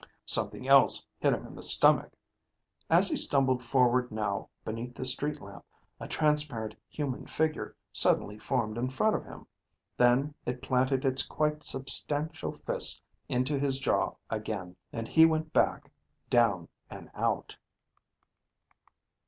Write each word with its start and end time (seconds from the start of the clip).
Something 0.25 0.67
else 0.67 1.05
hit 1.19 1.31
him 1.31 1.45
in 1.45 1.53
the 1.53 1.61
stomach. 1.61 2.11
As 2.89 3.07
he 3.09 3.15
stumbled 3.15 3.63
forward 3.63 4.09
now, 4.09 4.49
beneath 4.65 4.95
the 4.95 5.05
street 5.05 5.39
lamp, 5.39 5.63
a 5.99 6.07
transparent 6.07 6.73
human 6.89 7.27
figure 7.27 7.75
suddenly 7.91 8.39
formed 8.39 8.79
in 8.79 8.89
front 8.89 9.15
of 9.15 9.25
him. 9.25 9.45
Then 9.97 10.33
it 10.43 10.63
planted 10.63 11.05
its 11.05 11.21
quite 11.23 11.61
substantial 11.61 12.51
fist 12.51 13.03
into 13.29 13.59
his 13.59 13.77
jaw 13.77 14.15
again, 14.27 14.75
and 14.91 15.07
he 15.07 15.23
went 15.27 15.53
back, 15.53 15.91
down, 16.31 16.69
and 16.89 17.11
out. 17.13 17.57